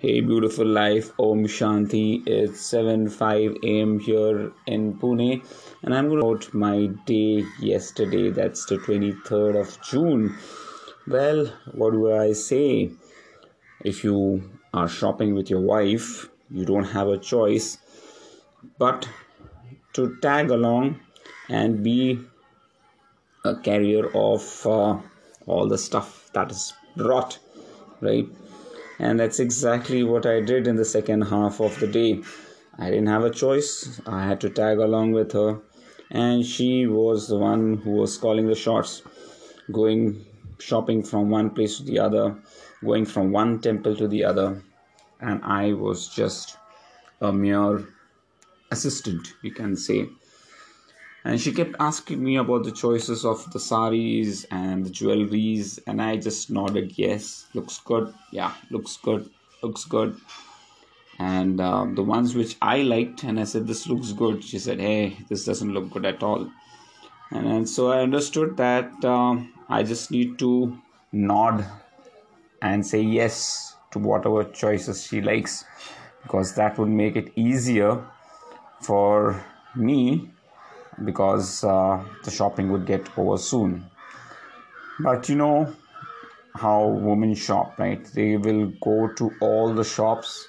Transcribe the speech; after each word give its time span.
Hey, 0.00 0.20
beautiful 0.20 0.64
life. 0.64 1.10
Om 1.18 1.40
Shanti. 1.46 2.22
It's 2.24 2.60
7 2.60 3.08
5 3.08 3.56
a.m. 3.64 3.98
here 3.98 4.52
in 4.64 4.94
Pune, 4.96 5.44
and 5.82 5.92
I'm 5.92 6.08
going 6.08 6.20
to 6.20 6.28
about 6.28 6.54
my 6.54 6.86
day 7.04 7.42
yesterday. 7.58 8.30
That's 8.30 8.64
the 8.66 8.76
23rd 8.76 9.60
of 9.60 9.82
June. 9.82 10.36
Well, 11.08 11.46
what 11.72 11.94
do 11.94 12.12
I 12.16 12.32
say? 12.32 12.92
If 13.84 14.04
you 14.04 14.48
are 14.72 14.86
shopping 14.86 15.34
with 15.34 15.50
your 15.50 15.62
wife, 15.62 16.28
you 16.48 16.64
don't 16.64 16.92
have 16.94 17.08
a 17.08 17.18
choice 17.18 17.78
but 18.78 19.08
to 19.94 20.16
tag 20.22 20.52
along 20.52 21.00
and 21.48 21.82
be 21.82 22.20
a 23.44 23.56
carrier 23.56 24.06
of 24.14 24.64
uh, 24.64 24.96
all 25.46 25.66
the 25.66 25.78
stuff 25.78 26.30
that 26.34 26.52
is 26.52 26.72
brought, 26.96 27.40
right? 28.00 28.28
And 28.98 29.20
that's 29.20 29.38
exactly 29.38 30.02
what 30.02 30.26
I 30.26 30.40
did 30.40 30.66
in 30.66 30.76
the 30.76 30.84
second 30.84 31.22
half 31.22 31.60
of 31.60 31.78
the 31.80 31.86
day. 31.86 32.22
I 32.78 32.90
didn't 32.90 33.08
have 33.08 33.24
a 33.24 33.30
choice, 33.30 34.00
I 34.06 34.24
had 34.24 34.40
to 34.42 34.50
tag 34.50 34.78
along 34.78 35.12
with 35.12 35.32
her, 35.32 35.60
and 36.10 36.44
she 36.44 36.86
was 36.86 37.28
the 37.28 37.36
one 37.36 37.78
who 37.78 37.92
was 37.92 38.16
calling 38.16 38.46
the 38.46 38.54
shots, 38.54 39.02
going 39.72 40.24
shopping 40.58 41.02
from 41.02 41.30
one 41.30 41.50
place 41.50 41.78
to 41.78 41.84
the 41.84 41.98
other, 41.98 42.36
going 42.84 43.04
from 43.04 43.32
one 43.32 43.60
temple 43.60 43.96
to 43.96 44.08
the 44.08 44.24
other, 44.24 44.62
and 45.20 45.40
I 45.44 45.72
was 45.72 46.08
just 46.08 46.56
a 47.20 47.32
mere 47.32 47.84
assistant, 48.70 49.32
you 49.42 49.52
can 49.52 49.76
say 49.76 50.08
and 51.24 51.40
she 51.40 51.52
kept 51.52 51.74
asking 51.80 52.22
me 52.22 52.36
about 52.36 52.64
the 52.64 52.72
choices 52.72 53.24
of 53.24 53.50
the 53.52 53.60
saris 53.60 54.44
and 54.50 54.86
the 54.86 54.90
jewelries 54.90 55.78
and 55.86 56.00
i 56.00 56.16
just 56.16 56.50
nodded 56.50 56.92
yes 56.96 57.46
looks 57.54 57.78
good 57.78 58.12
yeah 58.32 58.54
looks 58.70 58.96
good 58.96 59.28
looks 59.62 59.84
good. 59.84 60.16
And 61.18 61.60
uh, 61.60 61.86
the 61.94 62.02
ones 62.02 62.36
which 62.36 62.56
i 62.62 62.82
liked 62.82 63.24
and 63.24 63.40
i 63.40 63.44
said 63.44 63.66
this 63.66 63.88
looks 63.88 64.12
good 64.12 64.44
she 64.44 64.58
said 64.58 64.78
hey 64.78 65.16
this 65.28 65.44
doesn't 65.44 65.74
look 65.74 65.90
good 65.90 66.06
at 66.06 66.22
all. 66.22 66.50
And, 67.30 67.46
and 67.46 67.68
so 67.68 67.90
i 67.90 68.00
understood 68.00 68.56
that 68.56 68.92
uh, 69.04 69.36
i 69.68 69.82
just 69.82 70.12
need 70.12 70.38
to 70.38 70.78
nod 71.12 71.64
and 72.62 72.86
say 72.86 73.00
yes 73.00 73.74
to 73.90 73.98
whatever 73.98 74.44
choices 74.44 75.04
she 75.06 75.20
likes 75.20 75.64
because 76.22 76.54
that 76.54 76.78
would 76.78 76.88
make 76.88 77.16
it 77.16 77.32
easier 77.36 78.04
for 78.80 79.44
me 79.74 80.30
because 81.04 81.64
uh, 81.64 82.02
the 82.24 82.30
shopping 82.30 82.70
would 82.72 82.86
get 82.86 83.08
over 83.18 83.38
soon. 83.38 83.84
But 85.00 85.28
you 85.28 85.36
know 85.36 85.74
how 86.54 86.86
women 86.86 87.34
shop, 87.34 87.78
right? 87.78 88.04
They 88.04 88.36
will 88.36 88.66
go 88.80 89.08
to 89.14 89.32
all 89.40 89.72
the 89.74 89.84
shops 89.84 90.48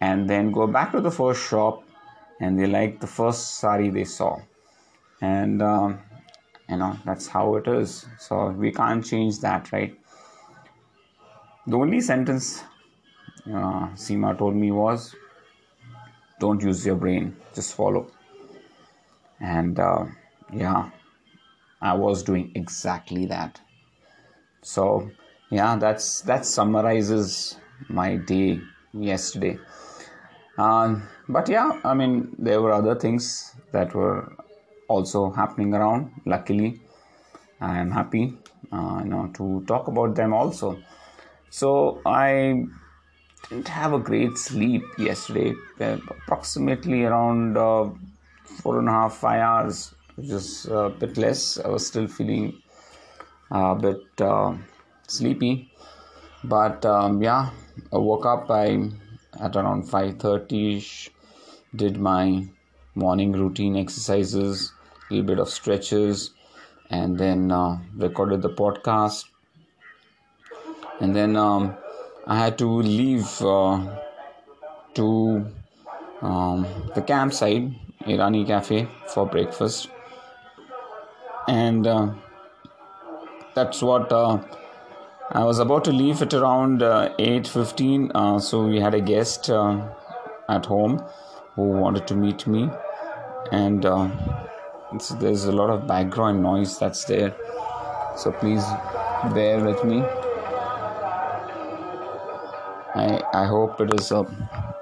and 0.00 0.28
then 0.28 0.52
go 0.52 0.66
back 0.66 0.92
to 0.92 1.00
the 1.00 1.10
first 1.10 1.48
shop 1.48 1.84
and 2.40 2.58
they 2.58 2.66
like 2.66 3.00
the 3.00 3.06
first 3.06 3.58
sari 3.58 3.90
they 3.90 4.04
saw. 4.04 4.40
And 5.20 5.62
uh, 5.62 5.92
you 6.68 6.76
know 6.76 6.96
that's 7.04 7.26
how 7.26 7.56
it 7.56 7.66
is. 7.68 8.06
So 8.18 8.48
we 8.50 8.72
can't 8.72 9.04
change 9.04 9.40
that, 9.40 9.72
right? 9.72 9.98
The 11.66 11.76
only 11.76 12.00
sentence 12.00 12.62
uh, 13.46 13.88
Seema 13.94 14.36
told 14.38 14.56
me 14.56 14.70
was, 14.70 15.14
"Don't 16.40 16.62
use 16.62 16.86
your 16.86 16.96
brain, 16.96 17.36
just 17.54 17.74
follow." 17.74 18.10
And 19.40 19.78
uh, 19.78 20.04
yeah 20.52 20.90
i 21.80 21.92
was 21.94 22.22
doing 22.22 22.50
exactly 22.54 23.26
that. 23.26 23.60
So 24.62 25.10
yeah 25.50 25.76
that's 25.76 26.22
that 26.22 26.44
summarizes 26.44 27.56
my 27.88 28.16
day 28.16 28.60
yesterday. 28.92 29.58
Um, 30.58 31.08
but 31.28 31.48
yeah 31.48 31.80
i 31.84 31.94
mean 31.94 32.34
there 32.38 32.60
were 32.60 32.72
other 32.72 32.94
things 32.96 33.54
that 33.72 33.94
were 33.94 34.32
also 34.88 35.30
happening 35.30 35.74
around 35.74 36.10
luckily. 36.24 36.80
I 37.60 37.78
am 37.78 37.90
happy 37.90 38.36
uh, 38.72 39.00
you 39.04 39.10
know 39.10 39.30
to 39.34 39.64
talk 39.66 39.88
about 39.88 40.14
them 40.16 40.32
also. 40.32 40.82
So 41.50 42.00
i 42.04 42.64
didn't 43.48 43.68
have 43.68 43.92
a 43.92 43.98
great 43.98 44.36
sleep 44.36 44.82
yesterday. 44.98 45.54
Approximately 45.78 47.04
around 47.04 47.56
uh, 47.56 47.90
four 48.62 48.78
and 48.78 48.88
a 48.88 48.92
half, 48.92 49.16
five 49.16 49.40
hours, 49.40 49.94
which 50.16 50.30
is 50.30 50.66
a 50.66 50.88
bit 50.88 51.16
less. 51.16 51.58
I 51.58 51.68
was 51.68 51.86
still 51.86 52.08
feeling 52.08 52.60
a 53.50 53.74
bit 53.74 54.20
uh, 54.20 54.54
sleepy, 55.06 55.70
but 56.44 56.84
um, 56.84 57.22
yeah, 57.22 57.50
I 57.92 57.98
woke 57.98 58.26
up. 58.26 58.50
I 58.50 58.90
at 59.40 59.56
around 59.56 59.84
five 59.84 60.18
thirty. 60.18 60.84
Did 61.76 61.98
my 61.98 62.46
morning 62.94 63.32
routine 63.32 63.76
exercises, 63.76 64.72
a 65.10 65.14
little 65.14 65.26
bit 65.26 65.38
of 65.38 65.48
stretches, 65.48 66.30
and 66.90 67.18
then 67.18 67.52
uh, 67.52 67.78
recorded 67.94 68.42
the 68.42 68.48
podcast. 68.48 69.26
And 71.00 71.14
then 71.14 71.36
um, 71.36 71.76
I 72.26 72.38
had 72.38 72.58
to 72.58 72.66
leave 72.66 73.40
uh, 73.42 74.00
to 74.94 75.46
um, 76.22 76.66
the 76.94 77.02
campsite 77.02 77.70
Irani 78.04 78.46
cafe 78.46 78.88
for 79.06 79.26
breakfast, 79.26 79.88
and 81.46 81.86
uh, 81.86 82.14
that's 83.54 83.82
what 83.82 84.12
uh, 84.12 84.38
I 85.30 85.44
was 85.44 85.58
about 85.58 85.84
to 85.84 85.92
leave 85.92 86.22
at 86.22 86.32
around 86.32 86.82
uh, 86.82 87.14
8:15. 87.18 88.10
Uh, 88.14 88.38
so 88.38 88.64
we 88.64 88.80
had 88.80 88.94
a 88.94 89.00
guest 89.00 89.50
uh, 89.50 89.88
at 90.48 90.66
home 90.66 91.02
who 91.54 91.62
wanted 91.62 92.06
to 92.08 92.14
meet 92.14 92.46
me, 92.46 92.70
and 93.52 93.84
uh, 93.84 94.08
there's 95.20 95.44
a 95.44 95.52
lot 95.52 95.70
of 95.70 95.86
background 95.86 96.42
noise 96.42 96.78
that's 96.78 97.04
there. 97.04 97.34
So 98.16 98.32
please 98.32 98.64
bear 99.34 99.62
with 99.64 99.84
me. 99.84 100.02
I 102.94 103.22
I 103.34 103.46
hope 103.46 103.80
it 103.80 103.94
is 104.00 104.10
a 104.10 104.24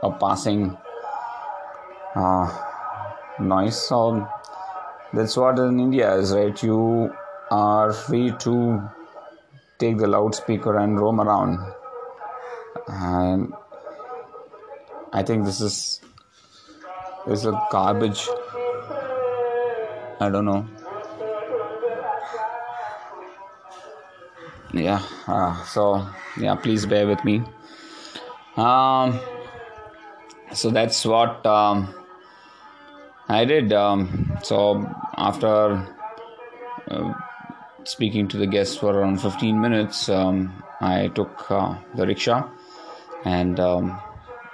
a 0.02 0.10
passing. 0.12 0.76
Uh, 2.16 2.48
noise 3.38 3.78
so 3.88 4.26
that's 5.12 5.36
what 5.36 5.58
in 5.58 5.78
india 5.78 6.14
is 6.16 6.32
right? 6.32 6.62
You 6.62 7.12
are 7.50 7.92
free 7.92 8.32
to 8.44 8.54
take 9.78 9.98
the 9.98 10.06
loudspeaker 10.06 10.78
and 10.78 10.98
roam 10.98 11.20
around. 11.20 11.58
And 12.88 13.52
i 15.12 15.22
think 15.22 15.44
this 15.44 15.60
is 15.60 16.00
this 17.26 17.40
is 17.40 17.46
a 17.46 17.60
garbage. 17.70 18.26
I 20.18 20.30
don't 20.30 20.46
know. 20.46 20.66
Yeah 24.72 25.02
uh, 25.28 25.62
so 25.64 26.06
yeah 26.38 26.54
please 26.54 26.86
bear 26.86 27.06
with 27.06 27.22
me. 27.24 27.42
Um 28.56 29.20
so 30.54 30.70
that's 30.70 31.04
what 31.04 31.44
um 31.44 31.94
I 33.28 33.44
did. 33.44 33.72
Um, 33.72 34.38
so 34.42 34.86
after 35.16 35.84
uh, 36.88 37.14
speaking 37.82 38.28
to 38.28 38.36
the 38.36 38.46
guests 38.46 38.76
for 38.76 38.96
around 38.96 39.20
15 39.20 39.60
minutes, 39.60 40.08
um, 40.08 40.62
I 40.80 41.08
took 41.08 41.50
uh, 41.50 41.76
the 41.94 42.06
rickshaw 42.06 42.48
and 43.24 43.58
um, 43.58 44.00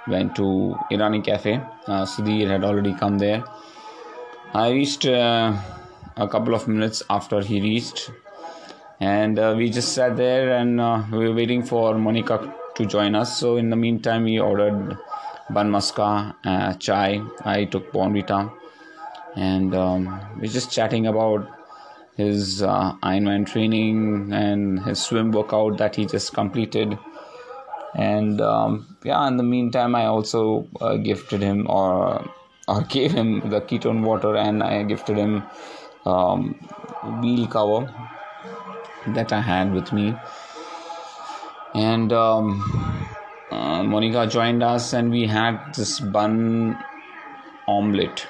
went 0.07 0.35
to 0.37 0.75
Irani 0.91 1.23
Cafe. 1.23 1.55
Uh, 1.85 2.05
Sudhir 2.05 2.47
had 2.47 2.63
already 2.63 2.95
come 2.95 3.19
there. 3.19 3.43
I 4.55 4.71
reached 4.71 5.05
uh, 5.05 5.55
a 6.17 6.27
couple 6.27 6.55
of 6.55 6.67
minutes 6.67 7.03
after 7.09 7.41
he 7.41 7.61
reached, 7.61 8.09
and 8.99 9.37
uh, 9.37 9.53
we 9.55 9.69
just 9.69 9.93
sat 9.93 10.15
there 10.17 10.55
and 10.57 10.81
uh, 10.81 11.03
we 11.11 11.27
were 11.27 11.33
waiting 11.33 11.63
for 11.63 11.95
Monica 11.97 12.53
to 12.75 12.85
join 12.87 13.13
us. 13.13 13.37
So 13.37 13.57
in 13.57 13.69
the 13.69 13.75
meantime, 13.75 14.23
we 14.23 14.39
ordered 14.39 14.97
bun 15.51 15.71
maska, 15.71 16.35
uh, 16.43 16.73
chai. 16.75 17.21
I 17.45 17.65
took 17.65 17.91
Bournvita 17.91 18.51
and 19.35 19.73
um, 19.73 20.21
we're 20.37 20.51
just 20.51 20.71
chatting 20.71 21.07
about 21.07 21.47
his 22.15 22.61
uh, 22.61 22.93
Ironman 23.03 23.45
training 23.47 24.31
and 24.31 24.79
his 24.83 25.01
swim 25.01 25.31
workout 25.31 25.77
that 25.77 25.95
he 25.95 26.05
just 26.05 26.33
completed. 26.33 26.97
And 27.95 28.39
um, 28.41 28.97
yeah, 29.03 29.27
in 29.27 29.37
the 29.37 29.43
meantime, 29.43 29.95
I 29.95 30.05
also 30.05 30.67
uh, 30.81 30.97
gifted 30.97 31.41
him 31.41 31.67
or 31.69 32.23
or 32.67 32.81
gave 32.89 33.11
him 33.11 33.49
the 33.49 33.61
ketone 33.61 34.03
water, 34.03 34.35
and 34.35 34.63
I 34.63 34.83
gifted 34.83 35.17
him 35.17 35.49
um, 36.05 36.55
wheel 37.21 37.47
cover 37.47 37.91
that 39.07 39.33
I 39.33 39.41
had 39.41 39.73
with 39.73 39.91
me. 39.91 40.15
And 41.75 42.13
um, 42.13 43.07
uh, 43.51 43.83
Monica 43.83 44.27
joined 44.27 44.63
us, 44.63 44.93
and 44.93 45.11
we 45.11 45.27
had 45.27 45.73
this 45.75 45.99
bun 45.99 46.83
omelette. 47.67 48.27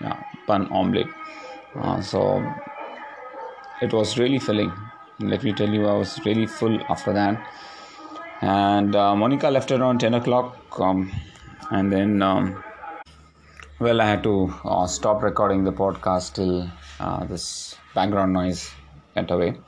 Yeah, 0.00 0.22
bun 0.46 0.68
omelette. 0.70 1.08
Uh, 1.74 2.00
so 2.00 2.44
it 3.82 3.92
was 3.92 4.18
really 4.18 4.38
filling. 4.38 4.72
Let 5.20 5.42
me 5.42 5.52
tell 5.52 5.68
you, 5.68 5.86
I 5.86 5.94
was 5.94 6.18
really 6.24 6.46
full 6.46 6.78
after 6.88 7.12
that. 7.12 7.46
and 8.42 8.94
uh, 8.94 9.16
Monica 9.16 9.48
left 9.50 9.70
around 9.72 10.00
10 10.00 10.14
o'clock, 10.14 10.56
um, 10.80 11.10
and 11.70 11.92
then 11.92 12.22
um, 12.22 12.62
well, 13.78 14.00
I 14.00 14.06
had 14.06 14.22
to 14.24 14.54
uh, 14.64 14.86
stop 14.86 15.22
recording 15.22 15.64
the 15.64 15.72
podcast 15.72 16.34
till 16.34 16.70
uh, 17.00 17.24
this 17.24 17.76
background 17.94 18.32
noise 18.32 18.70
went 19.14 19.30
away. 19.30 19.58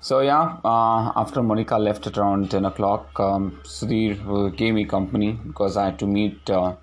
So 0.00 0.20
yeah, 0.20 0.56
uh, 0.64 1.12
after 1.16 1.42
Monica 1.42 1.76
left 1.76 2.06
at 2.06 2.16
around 2.16 2.50
10 2.50 2.64
o'clock, 2.64 3.18
um, 3.20 3.60
Sudhir 3.64 4.56
gave 4.56 4.74
me 4.74 4.84
company 4.86 5.32
because 5.32 5.76
I 5.76 5.86
had 5.86 5.98
to 5.98 6.06
meet 6.06 6.48
uh, 6.48 6.76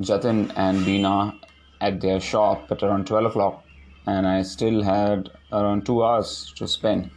Jatin 0.00 0.52
and 0.56 0.78
Beena 0.84 1.34
at 1.80 2.00
their 2.00 2.20
shop 2.20 2.70
at 2.70 2.82
around 2.82 3.06
12 3.06 3.26
o'clock, 3.26 3.64
and 4.06 4.26
I 4.26 4.42
still 4.42 4.82
had 4.82 5.30
around 5.52 5.86
two 5.86 6.04
hours 6.04 6.52
to 6.56 6.66
spend. 6.66 7.10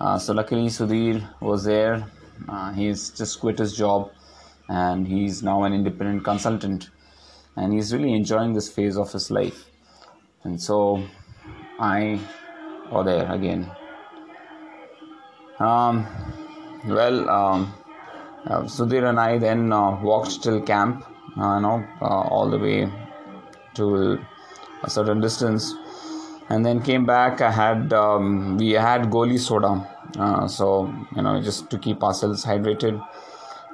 Uh, 0.00 0.18
so 0.18 0.32
luckily, 0.32 0.66
Sudhir 0.66 1.28
was 1.40 1.64
there. 1.64 2.06
Uh, 2.48 2.72
he's 2.72 3.10
just 3.10 3.40
quit 3.40 3.58
his 3.58 3.76
job, 3.76 4.10
and 4.68 5.06
he's 5.06 5.42
now 5.42 5.62
an 5.64 5.72
independent 5.72 6.24
consultant, 6.24 6.90
and 7.56 7.72
he's 7.72 7.92
really 7.92 8.12
enjoying 8.12 8.52
this 8.52 8.68
phase 8.68 8.96
of 8.96 9.12
his 9.12 9.30
life. 9.30 9.66
And 10.42 10.60
so, 10.60 11.02
I, 11.78 12.20
oh 12.90 13.02
there 13.02 13.30
again. 13.30 13.70
Um, 15.58 16.06
well, 16.86 17.30
um, 17.30 17.74
uh, 18.46 18.62
Sudhir 18.62 19.08
and 19.08 19.18
I 19.18 19.38
then 19.38 19.72
uh, 19.72 20.00
walked 20.02 20.42
till 20.42 20.60
camp, 20.60 21.06
uh, 21.38 21.54
you 21.56 21.62
know, 21.62 21.84
uh, 22.02 22.04
all 22.04 22.50
the 22.50 22.58
way 22.58 22.90
to 23.74 24.18
a 24.82 24.90
certain 24.90 25.20
distance, 25.20 25.74
and 26.48 26.64
then 26.64 26.82
came 26.82 27.04
back. 27.06 27.40
I 27.40 27.50
had 27.50 27.92
um, 27.92 28.56
we 28.58 28.72
had 28.72 29.10
goli 29.10 29.38
soda, 29.38 29.72
uh, 30.18 30.46
so 30.48 30.92
you 31.16 31.22
know 31.22 31.40
just 31.42 31.70
to 31.70 31.78
keep 31.78 32.02
ourselves 32.02 32.44
hydrated. 32.44 33.02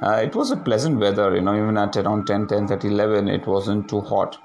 Uh, 0.02 0.23
it 0.25 0.35
was 0.35 0.50
a 0.50 0.56
pleasant 0.56 0.99
weather, 0.99 1.35
you 1.35 1.43
know, 1.43 1.55
even 1.55 1.76
at 1.76 1.94
around 1.94 2.26
10, 2.26 2.47
10, 2.47 2.69
30, 2.69 2.88
11, 2.88 3.29
it 3.29 3.47
wasn't 3.47 3.87
too 3.87 4.00
hot. 4.00 4.38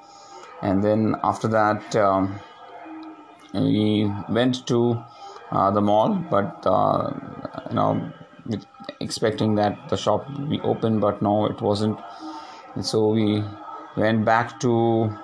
And 0.62 0.84
then 0.84 1.16
after 1.24 1.48
that, 1.48 1.96
um, 1.96 2.42
we 3.54 4.12
went 4.28 4.68
to 4.68 5.02
uh, 5.52 5.72
the 5.72 5.82
mall, 5.82 6.16
but 6.30 6.62
uh, 6.66 7.14
you 7.70 7.76
know, 7.76 8.12
expecting 9.00 9.56
that 9.56 9.90
the 9.90 9.96
shop 9.96 10.30
would 10.32 10.50
be 10.50 10.60
open, 10.62 11.00
but 11.00 11.22
no, 11.22 11.46
it 11.46 11.62
wasn't. 11.62 11.98
And 12.76 12.86
so 12.86 13.08
we 13.08 13.42
went 13.96 14.26
back 14.26 14.60
to 14.60 15.16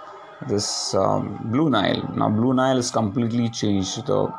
this 0.47 0.93
um, 0.93 1.39
Blue 1.45 1.69
Nile. 1.69 2.13
Now, 2.15 2.29
Blue 2.29 2.53
Nile 2.53 2.77
is 2.77 2.91
completely 2.91 3.49
changed. 3.49 4.05
The 4.05 4.33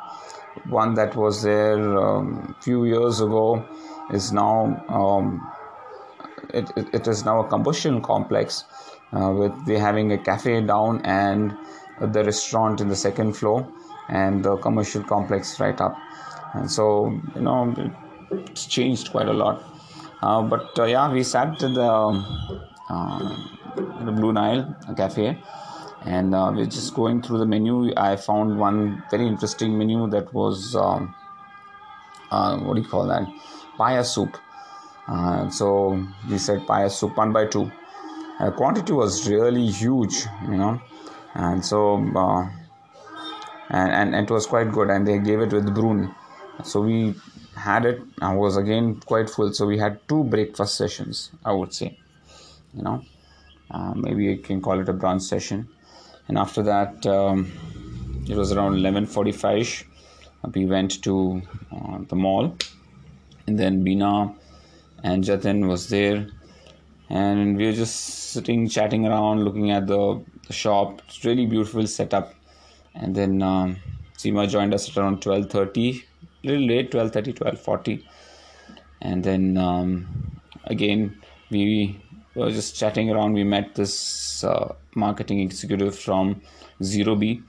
one 0.69 0.95
that 0.95 1.17
was 1.17 1.43
there 1.43 1.79
a 1.79 2.19
um, 2.19 2.55
few 2.61 2.85
years 2.85 3.21
ago 3.21 3.65
is 4.13 4.33
now 4.33 4.85
um, 4.89 5.51
it, 6.53 6.71
it, 6.77 6.95
it 6.95 7.09
is 7.09 7.25
now 7.25 7.41
a 7.41 7.49
combustion 7.49 8.03
complex 8.03 8.65
uh, 9.13 9.31
with 9.31 9.53
they 9.67 9.79
having 9.79 10.13
a 10.13 10.19
cafe 10.19 10.61
down 10.61 11.01
and 11.05 11.57
the 12.01 12.25
restaurant 12.25 12.81
in 12.81 12.89
the 12.89 12.97
second 12.97 13.35
floor 13.35 13.67
and 14.09 14.45
the 14.45 14.57
commercial 14.59 15.03
complex 15.03 15.61
right 15.61 15.81
up 15.81 15.97
and 16.55 16.71
so 16.71 17.19
you 17.35 17.41
know 17.41 17.75
it's 18.31 18.67
changed 18.67 19.11
quite 19.11 19.29
a 19.29 19.33
lot 19.33 19.63
uh, 20.23 20.43
but 20.43 20.79
uh, 20.79 20.85
yeah 20.85 21.11
we 21.13 21.23
sat 21.23 21.63
in 21.63 21.75
the, 21.75 21.83
uh, 22.91 23.37
in 24.01 24.07
the 24.07 24.13
blue 24.13 24.33
nile 24.33 24.75
cafe 24.97 25.39
and 26.05 26.35
uh, 26.35 26.53
we're 26.55 26.67
just 26.67 26.95
going 26.95 27.23
through 27.23 27.39
the 27.39 27.47
menu. 27.47 27.93
I 27.97 28.17
found 28.17 28.59
one 28.59 29.03
very 29.11 29.27
interesting 29.27 29.79
menu 29.79 30.09
that 30.11 30.33
was 30.35 30.75
um, 30.75 31.15
uh, 32.31 32.59
what 32.59 32.75
do 32.75 32.83
you 32.83 32.89
call 32.89 33.07
that? 33.07 33.23
Paya 33.79 34.05
soup. 34.05 34.37
Uh, 35.07 35.49
so 35.51 36.05
we 36.29 36.39
said 36.39 36.61
paya 36.61 36.91
soup 36.91 37.17
one 37.17 37.33
by 37.33 37.47
two. 37.47 37.71
Uh, 38.41 38.51
quantity 38.51 38.93
was 38.93 39.29
really 39.29 39.67
huge 39.67 40.27
you 40.49 40.57
know. 40.57 40.81
And 41.35 41.65
so 41.65 41.97
uh, 42.17 42.49
and, 43.71 43.93
and, 43.93 44.15
and 44.15 44.31
it 44.31 44.33
was 44.33 44.47
quite 44.47 44.73
good 44.73 44.91
and 44.91 45.07
they 45.07 45.19
gave 45.19 45.41
it 45.41 45.53
with 45.53 45.73
brun. 45.75 46.15
So 46.65 46.81
we 46.81 47.15
had 47.55 47.85
it 47.85 48.01
i 48.23 48.35
was 48.35 48.57
again 48.57 49.01
quite 49.01 49.29
full. 49.29 49.53
So 49.53 49.67
we 49.67 49.79
had 49.79 50.01
two 50.09 50.25
breakfast 50.25 50.77
sessions 50.77 51.31
i 51.45 51.53
would 51.53 51.73
say 51.73 51.99
you 52.75 52.83
know. 52.83 53.05
Uh, 53.71 53.95
maybe 53.95 54.25
you 54.25 54.37
can 54.37 54.61
call 54.61 54.79
it 54.79 54.89
a 54.89 54.93
brunch 54.93 55.23
session 55.23 55.67
and 56.29 56.39
after 56.39 56.63
that 56.63 57.07
um, 57.07 57.51
it 58.29 58.37
was 58.37 58.53
around 58.53 58.75
11.45ish 58.75 59.85
we 60.55 60.67
went 60.67 61.03
to 61.03 61.43
uh, 61.71 61.99
the 62.09 62.17
mall. 62.17 62.57
And 63.47 63.59
then 63.59 63.85
Beena 63.85 64.35
and 65.03 65.25
Jatin 65.25 65.69
was 65.69 65.89
there. 65.89 66.27
And 67.09 67.57
we 67.57 67.67
were 67.67 67.73
just 67.73 68.31
sitting 68.33 68.69
chatting 68.69 69.07
around 69.07 69.45
looking 69.45 69.71
at 69.71 69.87
the, 69.87 70.23
the 70.47 70.53
shop. 70.53 71.03
It's 71.07 71.25
really 71.25 71.47
beautiful 71.47 71.87
setup. 71.87 72.35
And 72.95 73.15
then 73.15 73.43
um, 73.43 73.77
Seema 74.17 74.49
joined 74.49 74.75
us 74.75 74.89
at 74.89 74.97
around 74.97 75.21
12.30 75.21 76.03
a 76.45 76.49
little 76.49 76.67
late 76.67 76.91
12.30 76.91 77.39
12.40 77.39 78.03
and 79.01 79.23
then 79.23 79.57
um, 79.57 80.09
again 80.65 81.17
we 81.51 82.01
we 82.35 82.43
were 82.43 82.51
just 82.51 82.77
chatting 82.77 83.11
around. 83.11 83.35
We 83.35 83.45
met 83.45 83.75
this 83.75 84.43
uh, 84.45 84.75
marketing 84.95 85.41
executive 85.41 85.99
from 85.99 86.43
Zero 86.83 87.15
B, 87.15 87.43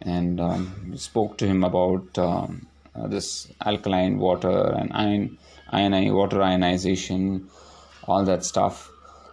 and 0.00 0.40
um, 0.40 0.96
spoke 0.96 1.38
to 1.38 1.46
him 1.46 1.64
about 1.64 2.18
um, 2.18 2.66
uh, 2.94 3.06
this 3.06 3.48
alkaline 3.64 4.18
water 4.18 4.72
and 4.72 4.92
ion, 4.92 5.38
ioni, 5.72 6.12
water 6.12 6.42
ionization, 6.42 7.48
all 8.04 8.24
that 8.24 8.44
stuff. 8.44 8.90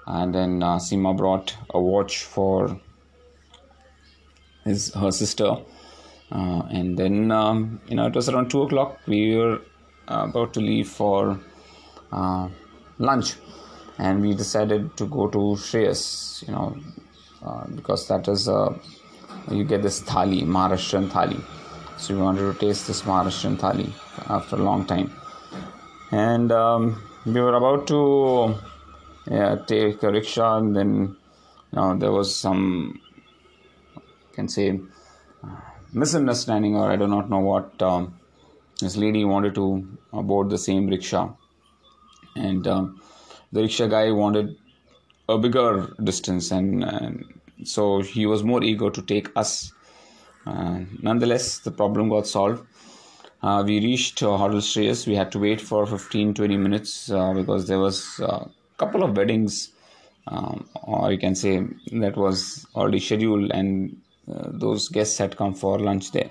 And 0.08 0.34
then 0.34 0.64
uh, 0.64 0.78
Seema 0.78 1.16
brought 1.16 1.56
a 1.70 1.80
watch 1.80 2.24
for 2.24 2.80
his 4.66 4.94
her 4.94 5.12
sister, 5.12 5.58
uh, 6.32 6.62
and 6.70 6.98
then 6.98 7.32
um, 7.32 7.82
you 7.88 7.96
know 7.96 8.06
it 8.06 8.16
was 8.16 8.30
around 8.30 8.50
two 8.50 8.64
o'clock. 8.64 9.00
We 9.08 9.36
were 9.36 9.62
uh, 10.08 10.28
about 10.30 10.54
to 10.56 10.60
leave 10.60 10.90
for 10.90 11.40
uh, 12.12 12.50
lunch 13.00 13.36
and 13.98 14.22
we 14.22 14.34
decided 14.34 14.96
to 14.98 15.06
go 15.06 15.28
to 15.28 15.38
Shreyas, 15.38 16.48
you 16.48 16.54
know, 16.54 16.78
uh, 17.44 17.66
because 17.68 18.08
that 18.08 18.28
is 18.28 18.48
uh, 18.48 18.74
you 19.50 19.64
get 19.64 19.82
this 19.82 20.02
thali, 20.02 20.44
Maharashtrian 20.44 21.10
thali. 21.10 21.42
So 21.98 22.16
we 22.16 22.22
wanted 22.22 22.52
to 22.52 22.60
taste 22.60 22.88
this 22.88 23.02
Maharashtrian 23.04 23.58
thali 23.58 23.92
after 24.30 24.56
a 24.56 24.64
long 24.64 24.86
time, 24.86 25.12
and 26.12 26.52
um, 26.52 27.02
we 27.26 27.40
were 27.40 27.56
about 27.56 27.88
to 27.88 28.56
yeah, 29.30 29.56
take 29.68 30.02
a 30.04 30.12
rickshaw, 30.12 30.58
and 30.58 30.76
then 30.76 31.16
you 31.72 31.76
know 31.76 31.96
there 31.98 32.12
was 32.12 32.36
some, 32.36 33.00
I 33.98 34.36
can 34.36 34.48
say, 34.48 34.80
uh, 35.44 35.48
misunderstanding, 35.94 36.76
or 36.76 36.92
I 36.92 36.96
do 36.96 37.08
not 37.08 37.30
know 37.30 37.40
what. 37.40 37.82
Um, 37.82 38.18
this 38.80 38.98
lady 38.98 39.24
wanted 39.24 39.54
to 39.56 39.88
board 40.12 40.50
the 40.50 40.58
same 40.58 40.88
rickshaw, 40.88 41.32
and 42.36 42.66
um, 42.68 43.00
the 43.52 43.62
rickshaw 43.62 43.88
guy 43.88 44.12
wanted 44.12 44.56
a 45.30 45.38
bigger 45.38 45.94
distance 46.04 46.52
and, 46.52 46.84
and 46.84 47.26
so 47.64 48.02
he 48.02 48.26
was 48.26 48.44
more 48.44 48.64
eager 48.64 48.90
to 48.90 49.02
take 49.02 49.30
us 49.36 49.74
uh, 50.48 50.80
nonetheless 51.02 51.60
the 51.60 51.72
problem 51.72 52.10
got 52.10 52.28
solved 52.28 52.66
uh, 53.44 53.64
we 53.66 53.80
reached 53.80 54.22
uh, 54.22 54.28
Shreyas. 54.28 55.08
We 55.08 55.16
had 55.16 55.32
to 55.32 55.40
wait 55.40 55.60
for 55.60 55.86
15 55.86 56.36
20 56.36 56.58
minutes 56.58 57.10
uh, 57.12 57.34
because 57.34 57.68
there 57.68 57.80
was 57.80 58.20
a 58.20 58.48
couple 58.78 59.04
of 59.04 59.18
weddings, 59.18 59.72
um, 60.28 60.70
or 60.84 61.12
you 61.12 61.18
can 61.18 61.34
say 61.34 61.66
that 61.94 62.16
was 62.16 62.68
already 62.76 63.00
scheduled, 63.00 63.52
and 63.52 64.00
uh, 64.32 64.50
those 64.52 64.90
guests 64.90 65.18
had 65.18 65.38
come 65.38 65.56
for 65.56 65.80
lunch 65.80 66.12
there. 66.12 66.30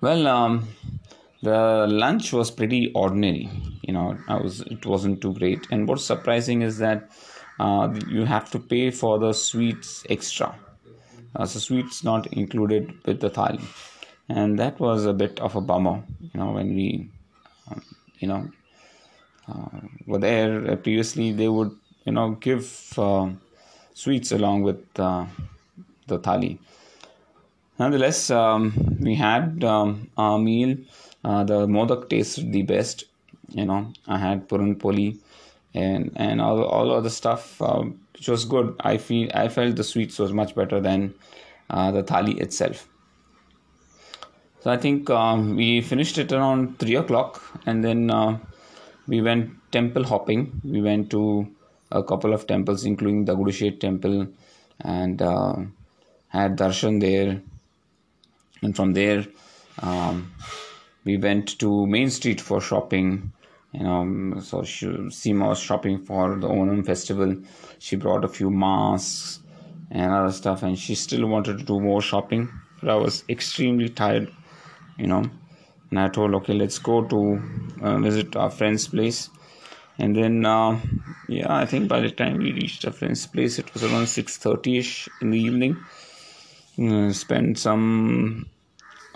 Well, 0.00 0.26
um, 0.26 0.68
the 1.42 1.86
lunch 1.88 2.32
was 2.32 2.50
pretty 2.50 2.92
ordinary 2.92 3.48
you 3.82 3.92
know 3.92 4.16
i 4.28 4.36
was 4.36 4.60
it 4.62 4.84
wasn't 4.86 5.20
too 5.20 5.32
great. 5.34 5.66
And 5.70 5.88
what's 5.88 6.04
surprising 6.04 6.62
is 6.62 6.78
that 6.78 7.10
uh, 7.58 7.92
you 8.08 8.24
have 8.24 8.50
to 8.50 8.58
pay 8.58 8.90
for 8.90 9.18
the 9.18 9.32
sweets 9.32 10.04
extra. 10.08 10.54
Uh, 11.36 11.44
so 11.44 11.58
sweets 11.58 12.02
not 12.02 12.26
included 12.32 12.94
with 13.04 13.20
the 13.20 13.30
thali. 13.30 13.62
And 14.28 14.58
that 14.58 14.80
was 14.80 15.04
a 15.04 15.12
bit 15.12 15.40
of 15.40 15.56
a 15.56 15.60
bummer 15.60 16.02
you 16.20 16.40
know 16.40 16.50
when 16.52 16.74
we 16.74 17.08
um, 17.70 17.82
you 18.18 18.28
know 18.28 18.50
uh, 19.48 19.80
were 20.06 20.18
there 20.18 20.76
previously 20.76 21.32
they 21.32 21.48
would 21.48 21.76
you 22.04 22.12
know 22.12 22.30
give 22.32 22.98
uh, 22.98 23.28
sweets 23.94 24.32
along 24.32 24.62
with 24.62 24.82
uh, 24.98 25.26
the 26.06 26.18
thali. 26.18 26.58
Nonetheless 27.78 28.30
um, 28.30 28.98
we 29.00 29.14
had 29.14 29.64
um, 29.64 30.10
our 30.16 30.38
meal 30.38 30.76
uh, 31.24 31.44
the 31.44 31.66
modak 31.66 32.08
tasted 32.08 32.52
the 32.52 32.62
best 32.62 33.04
you 33.48 33.64
know 33.64 33.92
i 34.06 34.18
had 34.18 34.48
puran 34.48 34.74
poli 34.74 35.08
and 35.74 36.12
and 36.16 36.40
all, 36.40 36.62
all 36.64 36.92
other 36.92 37.10
stuff 37.10 37.60
uh, 37.62 37.82
which 38.14 38.28
was 38.28 38.44
good 38.44 38.74
i 38.80 38.96
feel 38.96 39.28
i 39.34 39.48
felt 39.48 39.76
the 39.76 39.84
sweets 39.84 40.18
was 40.18 40.32
much 40.32 40.54
better 40.54 40.80
than 40.80 41.12
uh, 41.70 41.90
the 41.90 42.02
thali 42.02 42.38
itself 42.40 42.86
so 44.60 44.70
i 44.70 44.76
think 44.76 45.10
um, 45.10 45.56
we 45.56 45.80
finished 45.80 46.18
it 46.18 46.32
around 46.32 46.78
3 46.78 46.96
o'clock 46.96 47.42
and 47.66 47.84
then 47.84 48.10
uh, 48.10 48.38
we 49.06 49.20
went 49.20 49.50
temple 49.70 50.04
hopping. 50.04 50.60
We 50.64 50.80
went 50.80 51.10
to 51.10 51.48
a 51.90 52.02
couple 52.02 52.32
of 52.32 52.46
temples, 52.46 52.84
including 52.84 53.24
the 53.24 53.34
Dagdusheth 53.34 53.80
temple, 53.80 54.28
and 54.80 55.20
uh, 55.20 55.56
had 56.28 56.56
darshan 56.56 57.00
there. 57.00 57.42
And 58.62 58.76
from 58.76 58.92
there, 58.92 59.26
um, 59.80 60.32
we 61.04 61.16
went 61.16 61.58
to 61.58 61.86
Main 61.86 62.10
Street 62.10 62.40
for 62.40 62.60
shopping. 62.60 63.32
You 63.72 63.84
know, 63.84 64.40
so 64.40 64.64
she, 64.64 64.86
Seema 64.86 65.48
was 65.48 65.60
shopping 65.60 66.04
for 66.04 66.34
the 66.36 66.48
Onam 66.48 66.84
festival. 66.84 67.36
She 67.78 67.96
brought 67.96 68.24
a 68.24 68.28
few 68.28 68.50
masks 68.50 69.40
and 69.90 70.12
other 70.12 70.32
stuff, 70.32 70.62
and 70.62 70.78
she 70.78 70.94
still 70.96 71.26
wanted 71.26 71.58
to 71.58 71.64
do 71.64 71.80
more 71.80 72.02
shopping. 72.02 72.48
But 72.80 72.90
I 72.90 72.96
was 72.96 73.22
extremely 73.28 73.88
tired, 73.88 74.32
you 74.98 75.06
know. 75.06 75.24
And 75.90 75.98
I 76.00 76.08
told, 76.08 76.34
okay, 76.34 76.54
let's 76.54 76.78
go 76.78 77.04
to 77.04 77.42
uh, 77.82 77.98
visit 77.98 78.36
our 78.36 78.50
friend's 78.50 78.88
place. 78.88 79.30
And 79.98 80.16
then, 80.16 80.46
uh, 80.46 80.80
yeah, 81.28 81.52
I 81.54 81.66
think 81.66 81.88
by 81.88 82.00
the 82.00 82.10
time 82.10 82.38
we 82.38 82.52
reached 82.52 82.84
our 82.86 82.92
friend's 82.92 83.26
place, 83.26 83.58
it 83.58 83.72
was 83.74 83.84
around 83.84 84.06
six 84.08 84.36
thirty 84.36 84.78
ish 84.78 85.08
in 85.20 85.30
the 85.30 85.38
evening. 85.38 85.76
Uh, 86.80 87.12
spent 87.12 87.58
some 87.58 88.46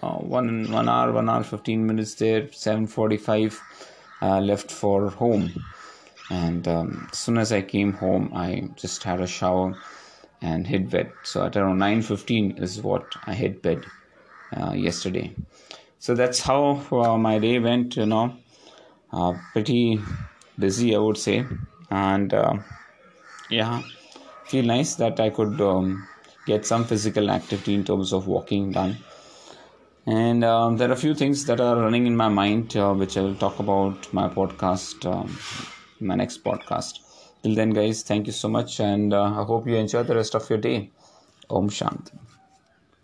uh, 0.04 0.16
one 0.38 0.48
one 0.72 0.88
hour, 0.88 1.12
one 1.12 1.28
hour 1.28 1.42
fifteen 1.42 1.86
minutes 1.86 2.14
there. 2.22 2.42
Seven 2.52 2.86
forty-five 2.86 3.60
uh, 4.20 4.40
left 4.40 4.70
for 4.70 5.10
home, 5.10 5.46
and 6.30 6.68
um, 6.68 7.08
as 7.12 7.18
soon 7.18 7.38
as 7.38 7.52
I 7.52 7.62
came 7.62 7.92
home, 7.92 8.30
I 8.34 8.68
just 8.76 9.02
had 9.02 9.20
a 9.20 9.26
shower 9.26 9.74
and 10.42 10.66
hit 10.66 10.90
bed. 10.90 11.10
So 11.22 11.44
at 11.46 11.56
around 11.56 11.78
nine 11.78 12.02
fifteen 12.02 12.56
is 12.68 12.80
what 12.82 13.04
I 13.26 13.34
hit 13.34 13.60
bed 13.62 13.84
uh, 14.56 14.72
yesterday. 14.72 15.34
So 15.98 16.14
that's 16.14 16.40
how 16.40 16.62
uh, 16.92 17.18
my 17.18 17.38
day 17.38 17.58
went. 17.58 17.96
You 17.96 18.06
know, 18.06 18.36
uh, 19.12 19.32
pretty 19.52 20.00
busy, 20.58 20.94
I 20.94 20.98
would 20.98 21.16
say, 21.16 21.44
and 21.90 22.34
uh, 22.34 22.56
yeah, 23.50 23.82
feel 24.46 24.66
nice 24.66 24.96
that 24.96 25.20
I 25.20 25.30
could. 25.30 25.60
Um, 25.60 26.08
get 26.46 26.66
some 26.66 26.84
physical 26.84 27.30
activity 27.30 27.72
in 27.74 27.84
terms 27.88 28.12
of 28.12 28.26
walking 28.26 28.70
done 28.72 28.90
and 30.06 30.44
um, 30.44 30.76
there 30.76 30.88
are 30.88 30.92
a 30.92 30.96
few 30.96 31.14
things 31.14 31.44
that 31.46 31.60
are 31.60 31.76
running 31.76 32.06
in 32.06 32.16
my 32.16 32.28
mind, 32.28 32.76
uh, 32.76 32.92
which 32.92 33.16
I 33.16 33.22
will 33.22 33.34
talk 33.36 33.58
about 33.58 34.12
my 34.12 34.28
podcast, 34.28 35.04
um, 35.10 35.38
my 36.00 36.14
next 36.14 36.44
podcast. 36.44 37.00
Till 37.42 37.54
then, 37.54 37.70
guys, 37.70 38.02
thank 38.02 38.26
you 38.26 38.32
so 38.32 38.48
much, 38.48 38.80
and 38.80 39.12
uh, 39.12 39.24
I 39.24 39.44
hope 39.44 39.66
you 39.66 39.76
enjoy 39.76 40.02
the 40.02 40.14
rest 40.14 40.34
of 40.34 40.48
your 40.48 40.58
day. 40.58 40.90
Om 41.50 41.68
Shanti. 41.68 42.12